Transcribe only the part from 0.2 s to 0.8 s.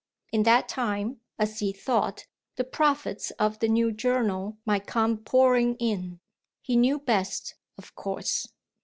In that